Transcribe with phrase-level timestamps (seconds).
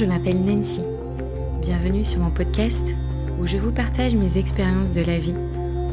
[0.00, 0.80] je m'appelle Nancy.
[1.60, 2.94] Bienvenue sur mon podcast
[3.38, 5.34] où je vous partage mes expériences de la vie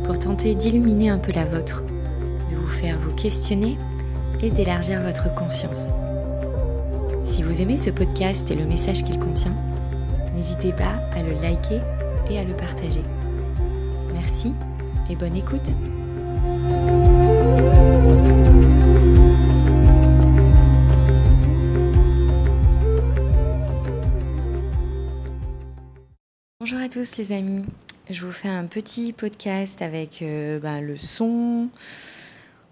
[0.06, 1.84] pour tenter d'illuminer un peu la vôtre,
[2.50, 3.78] de vous faire vous questionner
[4.42, 5.90] et d'élargir votre conscience.
[7.22, 9.58] Si vous aimez ce podcast et le message qu'il contient,
[10.34, 11.82] n'hésitez pas à le liker
[12.30, 13.04] et à le partager.
[14.14, 14.54] Merci
[15.10, 15.76] et bonne écoute.
[26.70, 27.64] Bonjour à tous les amis,
[28.10, 31.70] je vous fais un petit podcast avec euh, ben, le son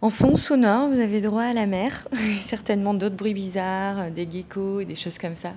[0.02, 4.82] en fond sonore, vous avez droit à la mer, certainement d'autres bruits bizarres, des geckos
[4.82, 5.54] et des choses comme ça.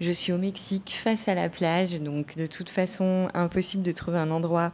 [0.00, 4.18] Je suis au Mexique face à la plage, donc de toute façon impossible de trouver
[4.18, 4.72] un endroit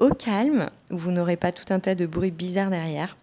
[0.00, 3.16] au calme où vous n'aurez pas tout un tas de bruits bizarres derrière.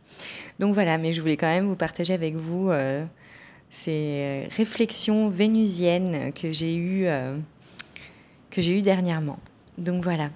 [0.60, 3.04] Donc voilà, mais je voulais quand même vous partager avec vous euh,
[3.70, 7.08] ces réflexions vénusiennes que j'ai eues.
[7.08, 7.36] Euh,
[8.54, 9.40] que j'ai eu dernièrement.
[9.80, 10.30] Donc voilà.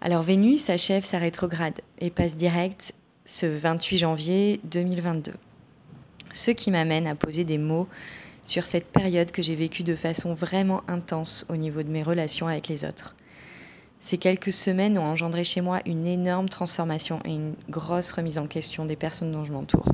[0.00, 5.32] Alors Vénus achève sa rétrograde et passe direct ce 28 janvier 2022.
[6.32, 7.88] Ce qui m'amène à poser des mots
[8.44, 12.46] sur cette période que j'ai vécue de façon vraiment intense au niveau de mes relations
[12.46, 13.16] avec les autres.
[13.98, 18.46] Ces quelques semaines ont engendré chez moi une énorme transformation et une grosse remise en
[18.46, 19.88] question des personnes dont je m'entoure.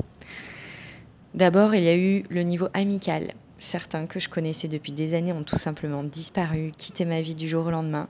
[1.33, 3.33] D'abord, il y a eu le niveau amical,
[3.65, 7.49] Certains que je connaissais depuis des années ont tout simplement disparu, quitté ma vie du
[7.49, 8.09] jour au lendemain,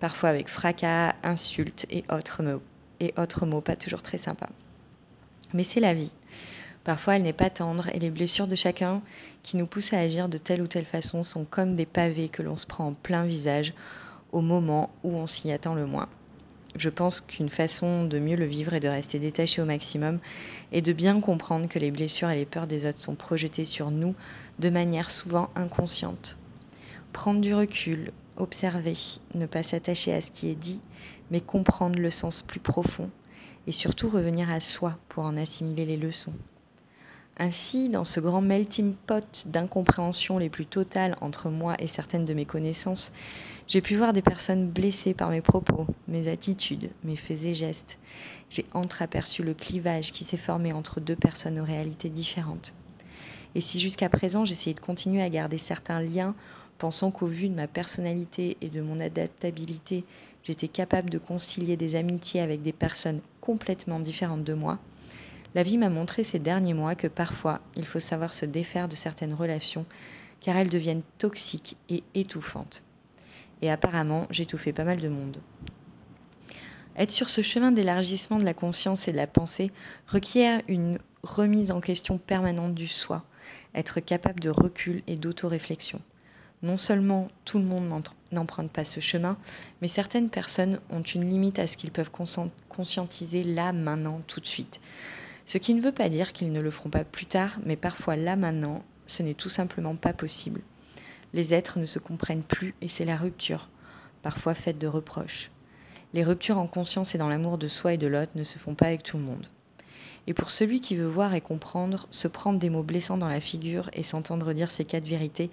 [0.00, 2.42] parfois avec fracas, insultes et autres
[3.46, 4.50] mots, pas toujours très sympas.
[5.54, 6.12] Mais c'est la vie.
[6.84, 9.00] Parfois, elle n'est pas tendre et les blessures de chacun
[9.42, 12.42] qui nous poussent à agir de telle ou telle façon sont comme des pavés que
[12.42, 13.72] l'on se prend en plein visage
[14.30, 16.08] au moment où on s'y attend le moins.
[16.74, 20.18] Je pense qu'une façon de mieux le vivre est de rester détaché au maximum
[20.72, 23.90] et de bien comprendre que les blessures et les peurs des autres sont projetées sur
[23.90, 24.14] nous
[24.58, 26.38] de manière souvent inconsciente.
[27.12, 28.96] Prendre du recul, observer,
[29.34, 30.80] ne pas s'attacher à ce qui est dit,
[31.30, 33.10] mais comprendre le sens plus profond
[33.66, 36.32] et surtout revenir à soi pour en assimiler les leçons.
[37.38, 42.34] Ainsi, dans ce grand melting pot d'incompréhension les plus totales entre moi et certaines de
[42.34, 43.12] mes connaissances,
[43.68, 47.98] j'ai pu voir des personnes blessées par mes propos, mes attitudes, mes faits et gestes.
[48.50, 52.74] J'ai entreaperçu le clivage qui s'est formé entre deux personnes aux réalités différentes.
[53.54, 56.34] Et si jusqu'à présent j'essayais de continuer à garder certains liens,
[56.78, 60.04] pensant qu'au vu de ma personnalité et de mon adaptabilité,
[60.42, 64.78] j'étais capable de concilier des amitiés avec des personnes complètement différentes de moi,
[65.54, 68.94] la vie m'a montré ces derniers mois que parfois il faut savoir se défaire de
[68.94, 69.84] certaines relations
[70.40, 72.82] car elles deviennent toxiques et étouffantes.
[73.62, 75.36] Et apparemment, fait pas mal de monde.
[76.98, 79.70] Être sur ce chemin d'élargissement de la conscience et de la pensée
[80.08, 83.24] requiert une remise en question permanente du soi,
[83.74, 86.00] être capable de recul et d'autoréflexion.
[86.62, 87.88] Non seulement tout le monde
[88.30, 89.36] n'emprunte pas ce chemin,
[89.80, 92.10] mais certaines personnes ont une limite à ce qu'ils peuvent
[92.68, 94.80] conscientiser là, maintenant, tout de suite.
[95.46, 98.16] Ce qui ne veut pas dire qu'ils ne le feront pas plus tard, mais parfois
[98.16, 100.60] là maintenant, ce n'est tout simplement pas possible.
[101.34, 103.68] Les êtres ne se comprennent plus et c'est la rupture,
[104.22, 105.50] parfois faite de reproches.
[106.14, 108.74] Les ruptures en conscience et dans l'amour de soi et de l'autre ne se font
[108.74, 109.46] pas avec tout le monde.
[110.26, 113.40] Et pour celui qui veut voir et comprendre, se prendre des mots blessants dans la
[113.40, 115.50] figure et s'entendre dire ces quatre vérités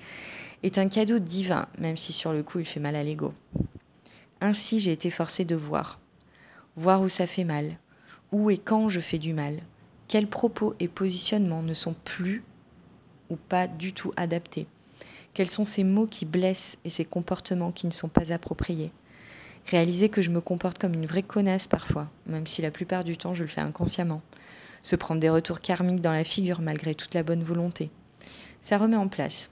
[0.61, 3.33] est un cadeau divin, même si sur le coup il fait mal à l'ego.
[4.41, 5.99] Ainsi j'ai été forcée de voir.
[6.75, 7.77] Voir où ça fait mal,
[8.31, 9.59] où et quand je fais du mal,
[10.07, 12.43] quels propos et positionnements ne sont plus
[13.29, 14.67] ou pas du tout adaptés
[15.33, 18.91] Quels sont ces mots qui blessent et ces comportements qui ne sont pas appropriés?
[19.67, 23.17] Réaliser que je me comporte comme une vraie connasse parfois, même si la plupart du
[23.17, 24.21] temps je le fais inconsciemment.
[24.81, 27.89] Se prendre des retours karmiques dans la figure malgré toute la bonne volonté.
[28.59, 29.49] Ça remet en place.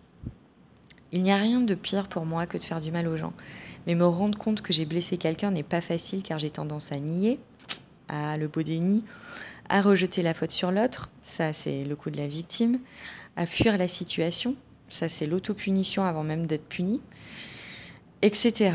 [1.12, 3.34] Il n'y a rien de pire pour moi que de faire du mal aux gens.
[3.86, 6.98] Mais me rendre compte que j'ai blessé quelqu'un n'est pas facile car j'ai tendance à
[6.98, 7.40] nier,
[8.10, 9.04] à le beau déni,
[9.70, 12.80] à rejeter la faute sur l'autre, ça c'est le coup de la victime,
[13.36, 14.56] à fuir la situation,
[14.90, 17.02] ça c'est l'autopunition avant même d'être puni,
[18.22, 18.74] etc.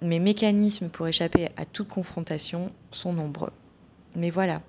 [0.00, 3.52] Mes mécanismes pour échapper à toute confrontation sont nombreux.
[4.16, 4.60] Mais voilà,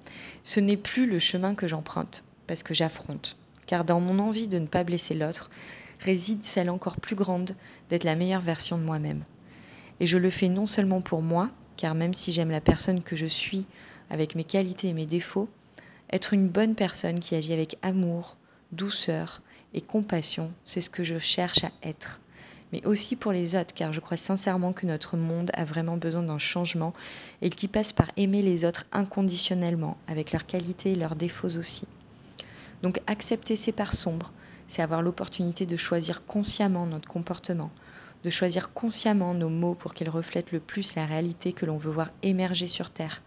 [0.44, 3.35] ce n'est plus le chemin que j'emprunte, parce que j'affronte.
[3.65, 5.50] Car dans mon envie de ne pas blesser l'autre
[6.00, 7.56] réside celle encore plus grande
[7.89, 9.24] d'être la meilleure version de moi-même.
[10.00, 13.15] Et je le fais non seulement pour moi, car même si j'aime la personne que
[13.15, 13.65] je suis
[14.09, 15.50] avec mes qualités et mes défauts,
[16.12, 18.38] être une bonne personne qui agit avec amour,
[18.71, 19.41] douceur
[19.73, 22.19] et compassion, c'est ce que je cherche à être.
[22.71, 26.23] Mais aussi pour les autres, car je crois sincèrement que notre monde a vraiment besoin
[26.23, 26.93] d'un changement
[27.41, 31.87] et qui passe par aimer les autres inconditionnellement, avec leurs qualités et leurs défauts aussi.
[32.81, 34.31] Donc accepter ces parts sombres,
[34.67, 37.71] c'est avoir l'opportunité de choisir consciemment notre comportement,
[38.23, 41.91] de choisir consciemment nos mots pour qu'ils reflètent le plus la réalité que l'on veut
[41.91, 43.21] voir émerger sur Terre,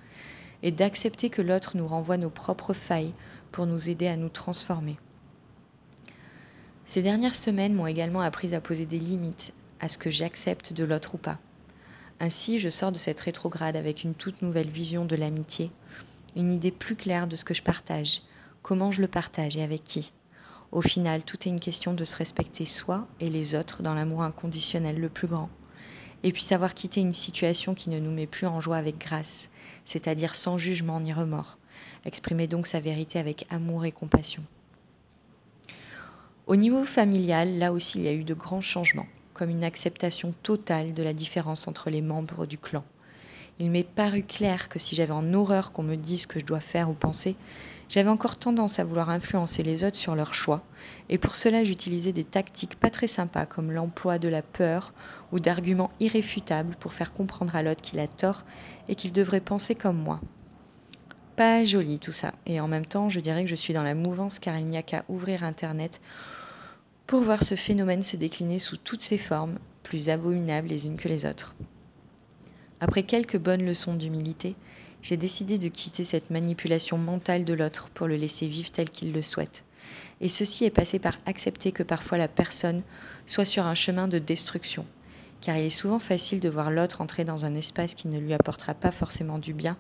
[0.63, 3.13] et d'accepter que l'autre nous renvoie nos propres failles
[3.53, 4.97] pour nous aider à nous transformer.
[6.89, 10.85] Ces dernières semaines m'ont également appris à poser des limites à ce que j'accepte de
[10.85, 11.39] l'autre ou pas.
[12.21, 15.73] Ainsi, je sors de cette rétrograde avec une toute nouvelle vision de l'amitié,
[16.37, 18.23] une idée plus claire de ce que je partage,
[18.63, 20.13] comment je le partage et avec qui.
[20.71, 24.23] Au final, tout est une question de se respecter soi et les autres dans l'amour
[24.23, 25.51] inconditionnel le plus grand.
[26.23, 29.51] Et puis savoir quitter une situation qui ne nous met plus en joie avec grâce,
[29.85, 31.59] c'est-à-dire sans jugement ni remords.
[32.05, 34.45] Exprimer donc sa vérité avec amour et compassion.
[36.47, 40.33] Au niveau familial, là aussi, il y a eu de grands changements, comme une acceptation
[40.45, 42.85] totale de la différence entre les membres du clan.
[43.59, 46.45] Il m'est paru clair que si j'avais en horreur qu'on me dise ce que je
[46.45, 47.35] dois faire ou penser,
[47.89, 50.63] j'avais encore tendance à vouloir influencer les autres sur leurs choix,
[51.09, 54.93] et pour cela j'utilisais des tactiques pas très sympas comme l'emploi de la peur
[55.33, 58.45] ou d'arguments irréfutables pour faire comprendre à l'autre qu'il a tort
[58.87, 60.21] et qu'il devrait penser comme moi.
[61.35, 63.95] Pas joli tout ça, et en même temps je dirais que je suis dans la
[63.95, 66.01] mouvance car il n'y a qu'à ouvrir Internet
[67.07, 71.09] pour voir ce phénomène se décliner sous toutes ses formes, plus abominables les unes que
[71.09, 71.55] les autres.
[72.81, 74.55] Après quelques bonnes leçons d'humilité,
[75.03, 79.13] j'ai décidé de quitter cette manipulation mentale de l'autre pour le laisser vivre tel qu'il
[79.13, 79.63] le souhaite.
[80.21, 82.83] Et ceci est passé par accepter que parfois la personne
[83.27, 84.85] soit sur un chemin de destruction,
[85.41, 88.35] car il est souvent facile de voir l'autre entrer dans un espace qui ne lui
[88.35, 89.77] apportera pas forcément du bien.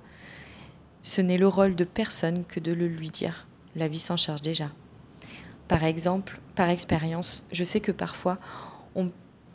[1.02, 3.46] Ce n'est le rôle de personne que de le lui dire.
[3.75, 4.70] La vie s'en charge déjà.
[5.68, 8.38] Par exemple, par expérience, je sais que parfois
[8.94, 9.10] on,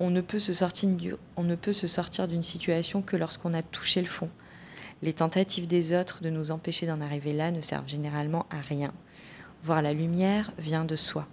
[0.10, 4.30] ne peut se sortir d'une situation que lorsqu'on a touché le fond,
[5.04, 8.92] les tentatives des autres de nous empêcher d'en arriver là ne servent généralement à rien.
[9.64, 11.28] Voir la lumière vient de soi.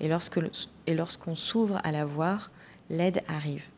[0.00, 2.50] Et lorsqu'on s'ouvre à la voir,
[2.90, 3.68] l'aide arrive.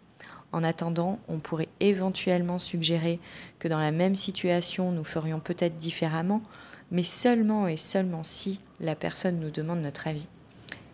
[0.52, 3.18] En attendant, on pourrait éventuellement suggérer
[3.58, 6.42] que dans la même situation, nous ferions peut-être différemment,
[6.90, 10.28] mais seulement et seulement si la personne nous demande notre avis.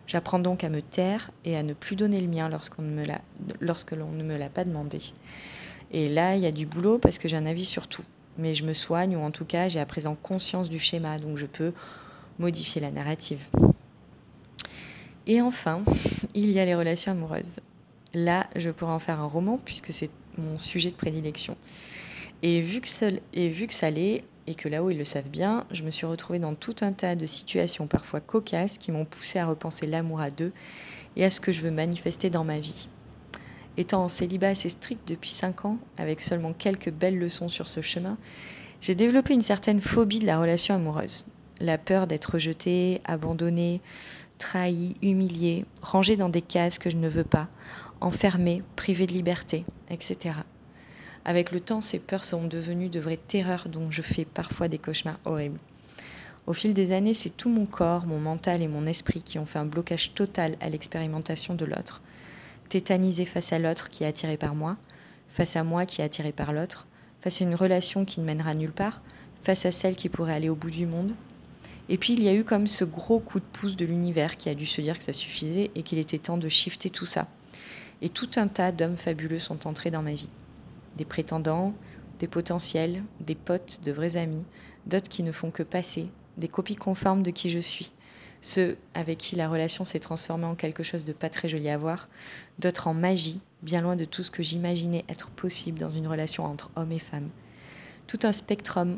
[0.07, 4.23] J'apprends donc à me taire et à ne plus donner le mien lorsque l'on ne
[4.23, 4.99] me l'a pas demandé.
[5.91, 8.03] Et là, il y a du boulot parce que j'ai un avis sur tout
[8.37, 11.37] mais je me soigne, ou en tout cas j'ai à présent conscience du schéma, donc
[11.37, 11.73] je peux
[12.39, 13.45] modifier la narrative.
[15.27, 15.81] Et enfin,
[16.33, 17.59] il y a les relations amoureuses.
[18.13, 21.55] Là, je pourrais en faire un roman puisque c'est mon sujet de prédilection.
[22.41, 25.29] Et vu que ça, et vu que ça l'est, et que là-haut ils le savent
[25.29, 29.05] bien, je me suis retrouvée dans tout un tas de situations parfois cocasses qui m'ont
[29.05, 30.51] poussé à repenser l'amour à deux
[31.15, 32.89] et à ce que je veux manifester dans ma vie.
[33.77, 37.81] Étant en célibat assez strict depuis 5 ans, avec seulement quelques belles leçons sur ce
[37.81, 38.17] chemin,
[38.81, 41.23] j'ai développé une certaine phobie de la relation amoureuse.
[41.61, 43.79] La peur d'être rejetée, abandonnée,
[44.37, 47.47] trahie, humiliée, rangée dans des cases que je ne veux pas,
[48.01, 50.35] enfermée, privée de liberté, etc.
[51.25, 54.77] Avec le temps, ces peurs sont devenues de vraies terreurs dont je fais parfois des
[54.77, 55.59] cauchemars horribles.
[56.47, 59.45] Au fil des années, c'est tout mon corps, mon mental et mon esprit qui ont
[59.45, 62.01] fait un blocage total à l'expérimentation de l'autre
[62.71, 64.77] tétanisé face à l'autre qui est attiré par moi,
[65.29, 66.87] face à moi qui est attiré par l'autre,
[67.19, 69.01] face à une relation qui ne mènera nulle part,
[69.43, 71.13] face à celle qui pourrait aller au bout du monde.
[71.89, 74.47] Et puis il y a eu comme ce gros coup de pouce de l'univers qui
[74.47, 77.27] a dû se dire que ça suffisait et qu'il était temps de shifter tout ça.
[78.01, 80.29] Et tout un tas d'hommes fabuleux sont entrés dans ma vie.
[80.97, 81.73] Des prétendants,
[82.19, 84.43] des potentiels, des potes, de vrais amis,
[84.85, 86.07] d'autres qui ne font que passer,
[86.37, 87.91] des copies conformes de qui je suis
[88.41, 91.77] ceux avec qui la relation s'est transformée en quelque chose de pas très joli à
[91.77, 92.09] voir,
[92.59, 96.45] d'autres en magie, bien loin de tout ce que j'imaginais être possible dans une relation
[96.45, 97.29] entre homme et femme.
[98.07, 98.97] Tout un spectrum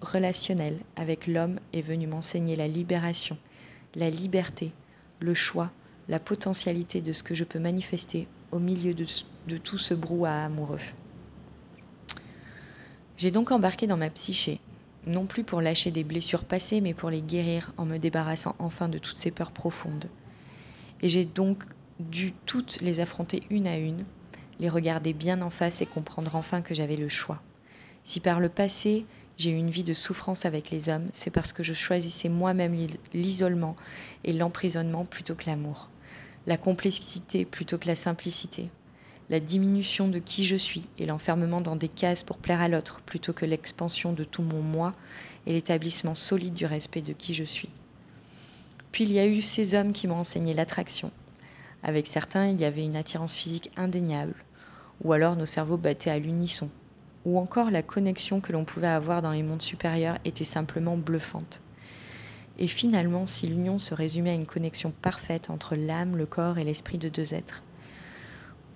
[0.00, 3.36] relationnel avec l'homme est venu m'enseigner la libération,
[3.94, 4.72] la liberté,
[5.20, 5.70] le choix,
[6.08, 9.04] la potentialité de ce que je peux manifester au milieu de,
[9.48, 10.78] de tout ce brouhaha amoureux.
[13.18, 14.60] J'ai donc embarqué dans ma psyché
[15.06, 18.88] non plus pour lâcher des blessures passées, mais pour les guérir en me débarrassant enfin
[18.88, 20.08] de toutes ces peurs profondes.
[21.02, 21.64] Et j'ai donc
[21.98, 24.04] dû toutes les affronter une à une,
[24.60, 27.40] les regarder bien en face et comprendre enfin que j'avais le choix.
[28.04, 29.04] Si par le passé
[29.36, 32.76] j'ai eu une vie de souffrance avec les hommes, c'est parce que je choisissais moi-même
[33.14, 33.76] l'isolement
[34.24, 35.88] et l'emprisonnement plutôt que l'amour,
[36.46, 38.68] la complexité plutôt que la simplicité,
[39.30, 43.00] la diminution de qui je suis et l'enfermement dans des cases pour plaire à l'autre
[43.02, 44.94] plutôt que l'expansion de tout mon moi
[45.46, 47.68] et l'établissement solide du respect de qui je suis.
[48.92, 51.10] Puis il y a eu ces hommes qui m'ont enseigné l'attraction.
[51.82, 54.34] Avec certains, il y avait une attirance physique indéniable,
[55.04, 56.68] ou alors nos cerveaux battaient à l'unisson,
[57.24, 61.60] ou encore la connexion que l'on pouvait avoir dans les mondes supérieurs était simplement bluffante.
[62.58, 66.64] Et finalement, si l'union se résumait à une connexion parfaite entre l'âme, le corps et
[66.64, 67.62] l'esprit de deux êtres.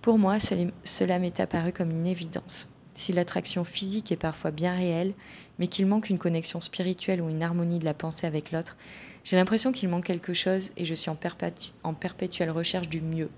[0.02, 2.68] Pour moi, cela m'est apparu comme une évidence.
[2.94, 5.14] Si l'attraction physique est parfois bien réelle,
[5.58, 8.76] mais qu'il manque une connexion spirituelle ou une harmonie de la pensée avec l'autre,
[9.24, 13.30] j'ai l'impression qu'il manque quelque chose et je suis en, perpétuelle recherche du mieux.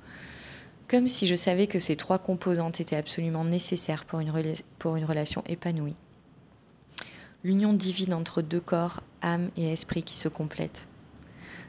[0.88, 4.32] Comme si je savais que ces trois composantes étaient absolument nécessaires pour une,
[4.78, 5.94] pour une relation épanouie
[7.44, 10.88] l'union divine entre deux corps, âme et esprit qui se complètent.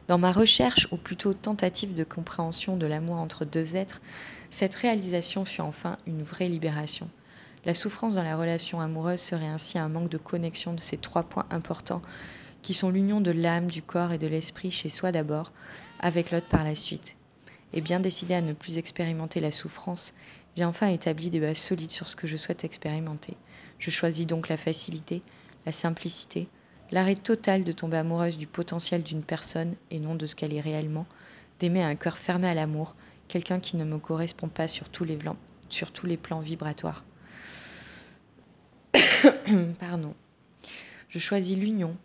[0.07, 4.01] Dans ma recherche, ou plutôt tentative de compréhension de l'amour entre deux êtres,
[4.51, 7.09] cette réalisation fut enfin une vraie libération.
[7.65, 11.23] La souffrance dans la relation amoureuse serait ainsi un manque de connexion de ces trois
[11.23, 12.03] points importants
[12.61, 15.51] qui sont l'union de l'âme, du corps et de l'esprit chez soi d'abord,
[15.99, 17.17] avec l'autre par la suite.
[17.73, 20.13] Et bien décidé à ne plus expérimenter la souffrance,
[20.55, 23.35] j'ai enfin établi des bases solides sur ce que je souhaite expérimenter.
[23.79, 25.21] Je choisis donc la facilité,
[25.65, 26.47] la simplicité,
[26.91, 30.61] l'arrêt total de tomber amoureuse du potentiel d'une personne et non de ce qu'elle est
[30.61, 31.05] réellement,
[31.59, 32.95] d'aimer un cœur fermé à l'amour,
[33.27, 35.17] quelqu'un qui ne me correspond pas sur tous les,
[35.69, 37.03] sur tous les plans vibratoires.
[39.79, 40.13] Pardon.
[41.09, 41.95] Je choisis l'union,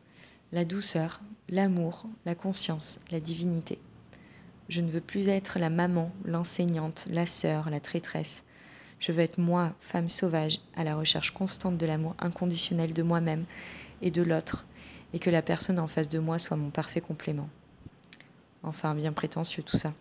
[0.53, 3.79] la douceur, l'amour, la conscience, la divinité.
[4.69, 8.45] Je ne veux plus être la maman, l'enseignante, la sœur, la traîtresse.
[9.01, 13.45] Je veux être moi, femme sauvage, à la recherche constante de l'amour inconditionnel de moi-même
[14.03, 14.67] et de l'autre,
[15.13, 17.49] et que la personne en face de moi soit mon parfait complément.
[18.63, 19.93] Enfin, bien prétentieux tout ça.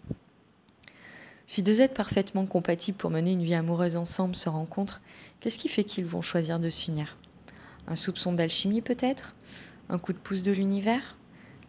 [1.48, 5.02] Si deux êtres parfaitement compatibles pour mener une vie amoureuse ensemble se rencontrent,
[5.40, 7.16] qu'est-ce qui fait qu'ils vont choisir de s'unir?
[7.88, 9.34] Un soupçon d'alchimie peut-être?
[9.90, 11.16] Un coup de pouce de l'univers?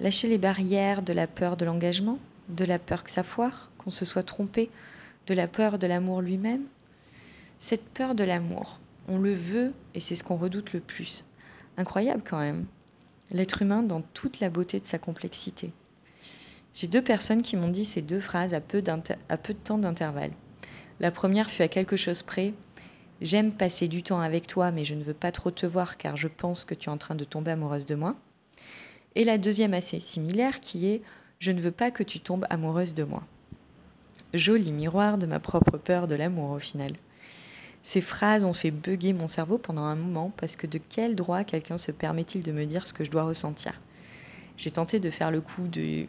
[0.00, 2.18] Lâcher les barrières de la peur de l'engagement?
[2.50, 3.70] De la peur que ça foire?
[3.78, 4.68] Qu'on se soit trompé?
[5.26, 6.64] De la peur de l'amour lui-même?
[7.58, 8.78] Cette peur de l'amour,
[9.08, 11.24] on le veut et c'est ce qu'on redoute le plus.
[11.78, 12.66] Incroyable quand même.
[13.32, 15.70] L'être humain dans toute la beauté de sa complexité.
[16.74, 20.32] J'ai deux personnes qui m'ont dit ces deux phrases à peu, de temps d'intervalle.
[20.98, 22.52] La première fut à quelque chose près.
[23.20, 26.16] J'aime passer du temps avec toi, mais je ne veux pas trop te voir car
[26.16, 28.16] je pense que tu es en train de tomber amoureuse de moi.
[29.14, 31.02] Et la deuxième assez similaire qui est
[31.38, 33.22] Je ne veux pas que tu tombes amoureuse de moi.
[34.34, 36.92] Joli miroir de ma propre peur de l'amour au final.
[37.82, 41.44] Ces phrases ont fait bugger mon cerveau pendant un moment parce que de quel droit
[41.44, 43.72] quelqu'un se permet-il de me dire ce que je dois ressentir?
[44.56, 46.08] J'ai tenté de faire le coup du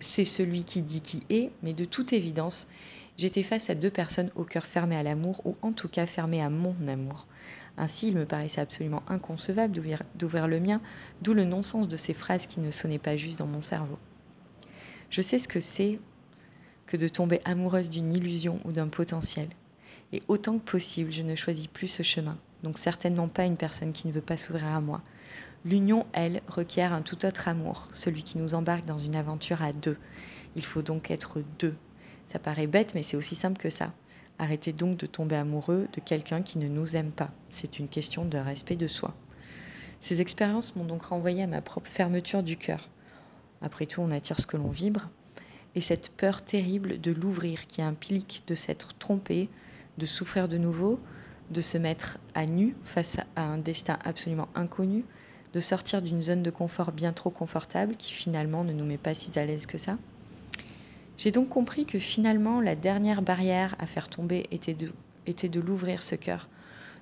[0.00, 2.68] c'est celui qui dit qui est, mais de toute évidence,
[3.16, 6.42] j'étais face à deux personnes au cœur fermé à l'amour, ou en tout cas fermé
[6.42, 7.26] à mon amour.
[7.76, 9.74] Ainsi, il me paraissait absolument inconcevable
[10.14, 10.80] d'ouvrir le mien,
[11.22, 13.98] d'où le non-sens de ces phrases qui ne sonnaient pas juste dans mon cerveau.
[15.10, 15.98] Je sais ce que c'est
[16.86, 19.48] que de tomber amoureuse d'une illusion ou d'un potentiel.
[20.12, 22.36] Et autant que possible, je ne choisis plus ce chemin.
[22.62, 25.02] Donc certainement pas une personne qui ne veut pas s'ouvrir à moi.
[25.64, 29.72] L'union, elle, requiert un tout autre amour, celui qui nous embarque dans une aventure à
[29.72, 29.98] deux.
[30.56, 31.74] Il faut donc être deux.
[32.26, 33.92] Ça paraît bête, mais c'est aussi simple que ça.
[34.38, 37.30] Arrêtez donc de tomber amoureux de quelqu'un qui ne nous aime pas.
[37.50, 39.14] C'est une question de respect de soi.
[40.00, 42.88] Ces expériences m'ont donc renvoyé à ma propre fermeture du cœur.
[43.62, 45.08] Après tout, on attire ce que l'on vibre.
[45.74, 49.48] Et cette peur terrible de l'ouvrir qui implique de s'être trompé,
[49.98, 50.98] de souffrir de nouveau,
[51.50, 55.04] de se mettre à nu face à un destin absolument inconnu,
[55.54, 59.14] de sortir d'une zone de confort bien trop confortable qui finalement ne nous met pas
[59.14, 59.98] si à l'aise que ça.
[61.16, 66.14] J'ai donc compris que finalement la dernière barrière à faire tomber était de, l'ouvrir ce
[66.14, 66.48] cœur,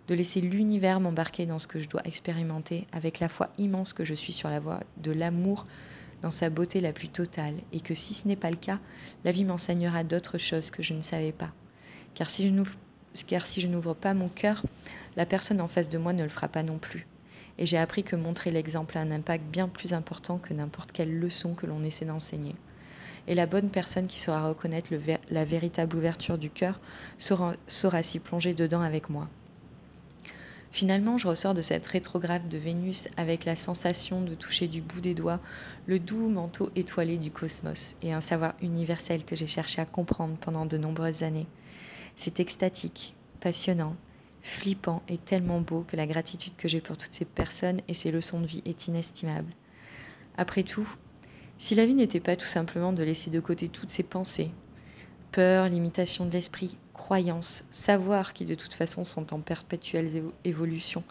[0.09, 4.05] de laisser l'univers m'embarquer dans ce que je dois expérimenter avec la foi immense que
[4.05, 5.67] je suis sur la voie de l'amour
[6.23, 8.79] dans sa beauté la plus totale et que si ce n'est pas le cas,
[9.25, 11.53] la vie m'enseignera d'autres choses que je ne savais pas.
[12.15, 12.55] Car si je,
[13.25, 14.63] car si je n'ouvre pas mon cœur,
[15.17, 17.07] la personne en face de moi ne le fera pas non plus.
[17.59, 21.19] Et j'ai appris que montrer l'exemple a un impact bien plus important que n'importe quelle
[21.19, 22.55] leçon que l'on essaie d'enseigner.
[23.29, 24.91] Et la bonne personne qui saura reconnaître
[25.31, 26.79] la véritable ouverture du cœur
[27.19, 29.29] saura, s'y plonger dedans avec moi.
[30.71, 35.01] Finalement, je ressors de cette rétrograde de Vénus avec la sensation de toucher du bout
[35.01, 35.41] des doigts
[35.87, 40.37] le doux manteau étoilé du cosmos et un savoir universel que j'ai cherché à comprendre
[40.37, 41.47] pendant de nombreuses années.
[42.17, 43.95] C'est extatique, passionnant,
[44.43, 48.11] flippant et tellement beau que la gratitude que j'ai pour toutes ces personnes et ces
[48.11, 49.53] leçons de vie est inestimable.
[50.39, 50.89] Après tout,
[51.59, 54.51] si la vie n'était pas tout simplement de laisser de côté toutes ces pensées,
[55.33, 60.11] peur, limitation de l'esprit, croyances, savoir qui de toute façon sont en perpétuelle
[60.45, 61.03] évolution,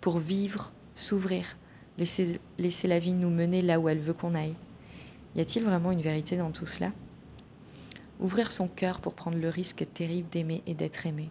[0.00, 1.56] pour vivre, s'ouvrir,
[1.96, 4.54] laisser la vie nous mener là où elle veut qu'on aille.
[5.36, 6.90] Y a-t-il vraiment une vérité dans tout cela?
[8.20, 11.28] Ouvrir son cœur pour prendre le risque terrible d'aimer et d'être aimé.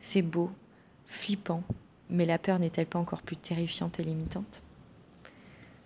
[0.00, 0.50] C'est beau,
[1.06, 1.62] flippant,
[2.10, 4.62] mais la peur n'est-elle pas encore plus terrifiante et limitante?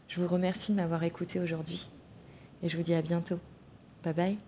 [0.09, 1.89] Je vous remercie de m'avoir écouté aujourd'hui
[2.63, 3.39] et je vous dis à bientôt.
[4.05, 4.39] Bye bye.